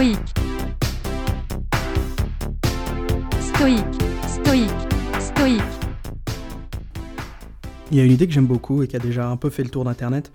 [0.00, 0.18] stoïque,
[3.42, 4.70] stoïque,
[5.18, 5.60] stoïque.
[7.90, 9.62] Il y a une idée que j'aime beaucoup et qui a déjà un peu fait
[9.62, 10.32] le tour d'Internet,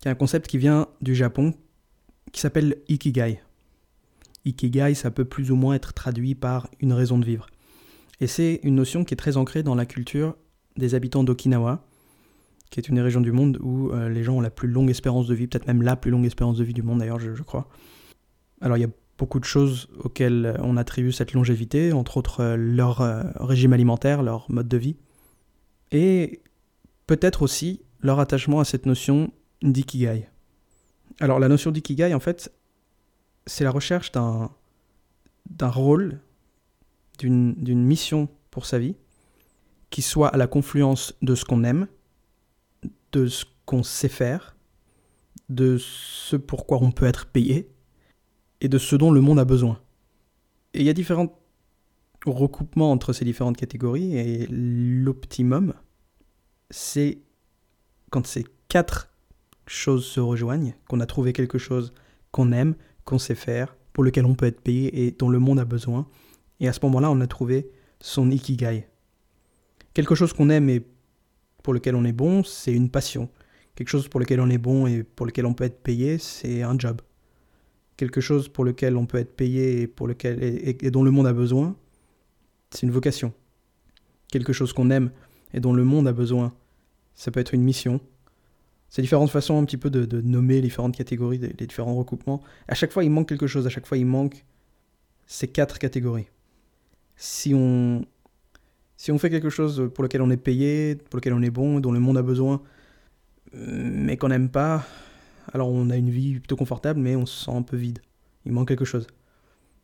[0.00, 1.52] qui est un concept qui vient du Japon,
[2.32, 3.40] qui s'appelle Ikigai.
[4.46, 7.48] Ikigai, ça peut plus ou moins être traduit par une raison de vivre.
[8.20, 10.36] Et c'est une notion qui est très ancrée dans la culture
[10.78, 11.84] des habitants d'Okinawa,
[12.70, 15.26] qui est une région du monde où euh, les gens ont la plus longue espérance
[15.26, 17.68] de vie, peut-être même la plus longue espérance de vie du monde d'ailleurs, je crois.
[18.60, 22.56] Alors il y a beaucoup de choses auxquelles on attribue cette longévité, entre autres euh,
[22.56, 24.96] leur euh, régime alimentaire, leur mode de vie,
[25.92, 26.42] et
[27.06, 30.28] peut-être aussi leur attachement à cette notion d'ikigai.
[31.20, 32.52] Alors la notion d'ikigai, en fait,
[33.46, 34.50] c'est la recherche d'un,
[35.50, 36.20] d'un rôle,
[37.18, 38.96] d'une, d'une mission pour sa vie,
[39.90, 41.86] qui soit à la confluence de ce qu'on aime,
[43.12, 44.56] de ce qu'on sait faire,
[45.48, 47.70] de ce pourquoi on peut être payé,
[48.60, 49.80] et de ce dont le monde a besoin.
[50.74, 51.38] Et il y a différents
[52.24, 55.74] recoupements entre ces différentes catégories, et l'optimum,
[56.70, 57.18] c'est
[58.10, 59.10] quand ces quatre
[59.66, 61.92] choses se rejoignent, qu'on a trouvé quelque chose
[62.30, 65.58] qu'on aime, qu'on sait faire, pour lequel on peut être payé et dont le monde
[65.58, 66.06] a besoin.
[66.60, 67.70] Et à ce moment-là, on a trouvé
[68.00, 68.88] son ikigai.
[69.94, 70.86] Quelque chose qu'on aime et
[71.62, 73.30] pour lequel on est bon, c'est une passion.
[73.74, 76.62] Quelque chose pour lequel on est bon et pour lequel on peut être payé, c'est
[76.62, 77.00] un job.
[77.96, 81.26] Quelque chose pour lequel on peut être payé et, pour lequel, et, dont le monde
[81.26, 81.76] a besoin,
[82.70, 83.32] c'est une vocation.
[84.30, 85.10] Quelque chose qu'on aime
[85.54, 86.52] et dont le monde a besoin,
[87.14, 88.00] ça peut être une mission.
[88.88, 92.42] C'est différentes façons un petit peu de, nommer les différentes catégories, les, les différents recoupements.
[92.68, 93.66] À chaque fois, il manque quelque chose.
[93.66, 94.44] À chaque fois, il manque
[95.26, 96.28] ces quatre catégories.
[97.16, 98.04] Si on,
[98.96, 101.80] si on fait quelque chose pour lequel on est payé, pour lequel on est bon,
[101.80, 102.62] dont le monde a besoin,
[103.52, 104.84] mais qu'on n'aime pas,
[105.52, 108.00] alors on a une vie plutôt confortable, mais on se sent un peu vide.
[108.44, 109.06] Il manque quelque chose.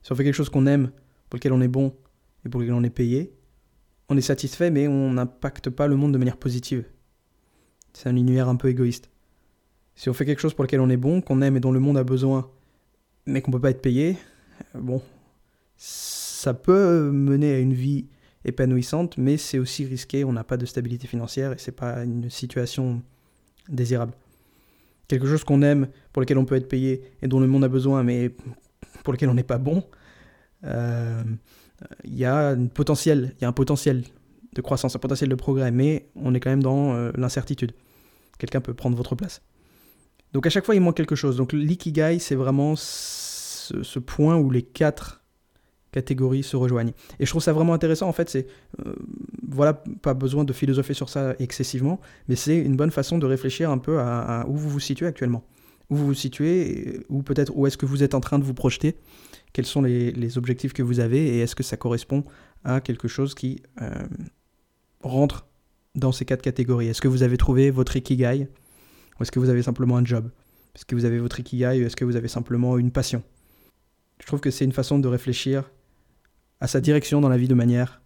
[0.02, 0.91] Si on fait quelque chose qu'on aime,
[1.28, 1.94] pour lequel on est bon
[2.44, 3.32] et pour lequel on est payé,
[4.08, 6.84] on est satisfait, mais on n'impacte pas le monde de manière positive.
[7.92, 9.11] C'est un univers un peu égoïste.
[9.95, 11.80] Si on fait quelque chose pour lequel on est bon, qu'on aime et dont le
[11.80, 12.51] monde a besoin,
[13.27, 14.17] mais qu'on peut pas être payé,
[14.74, 15.02] euh, bon,
[15.77, 18.06] ça peut mener à une vie
[18.45, 22.28] épanouissante, mais c'est aussi risqué, on n'a pas de stabilité financière et c'est pas une
[22.30, 23.02] situation
[23.68, 24.14] désirable.
[25.12, 27.68] Quelque chose qu'on aime, pour lequel on peut être payé et dont le monde a
[27.68, 28.30] besoin, mais
[29.05, 29.84] pour lequel on n'est pas bon,
[30.64, 31.23] euh,
[32.05, 36.48] il y a un potentiel, de croissance, un potentiel de progrès, mais on est quand
[36.48, 37.72] même dans euh, l'incertitude.
[38.39, 39.42] Quelqu'un peut prendre votre place.
[40.33, 41.36] Donc à chaque fois, il manque quelque chose.
[41.36, 45.22] Donc l'ikigai, c'est vraiment ce, ce, point où les quatre
[45.90, 46.95] catégories se rejoignent.
[47.20, 48.46] Et je trouve ça vraiment intéressant, en fait, c'est...
[48.86, 48.95] Euh,
[49.52, 53.70] voilà, pas besoin de philosopher sur ça excessivement, mais c'est une bonne façon de réfléchir
[53.70, 55.45] un peu à, où vous vous situez actuellement.
[55.90, 58.55] Où vous vous situez, ou peut-être où est-ce que vous êtes en train de vous
[58.55, 58.96] projeter,
[59.52, 62.24] quels sont les, les objectifs que vous avez, et est-ce que ça correspond
[62.64, 63.63] à quelque chose qui...
[63.80, 64.07] Euh,
[65.02, 65.46] rentre
[65.95, 66.89] dans ces quatre catégories?
[66.89, 68.48] Est-ce que vous avez trouvé votre ikigai
[69.19, 70.30] Ou est-ce que vous avez simplement un job?
[70.74, 73.23] Est-ce que vous avez votre ikigai ou est-ce que vous avez simplement une passion?
[74.20, 75.70] Je trouve que c'est une façon de réfléchir
[76.61, 78.02] à sa direction dans la vie de manière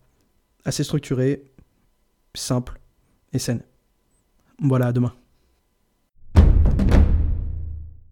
[0.66, 1.44] assez structurée,
[2.34, 2.78] simple
[3.32, 3.62] et saine.
[4.58, 5.14] Voilà, à demain.